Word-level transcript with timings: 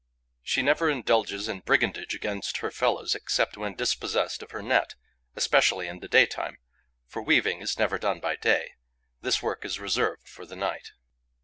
She 0.41 0.63
never 0.63 0.89
indulges 0.89 1.47
in 1.47 1.59
brigandage 1.59 2.15
against 2.15 2.57
her 2.57 2.71
fellows 2.71 3.13
except 3.13 3.55
when 3.55 3.75
dispossessed 3.75 4.41
of 4.41 4.49
her 4.49 4.63
net, 4.63 4.95
especially 5.35 5.87
in 5.87 5.99
the 5.99 6.07
daytime, 6.07 6.57
for 7.05 7.21
weaving 7.21 7.61
is 7.61 7.77
never 7.77 7.99
done 7.99 8.19
by 8.19 8.35
day: 8.37 8.71
this 9.21 9.43
work 9.43 9.63
is 9.63 9.79
reserved 9.79 10.27
for 10.27 10.43
the 10.47 10.55
night. 10.55 10.93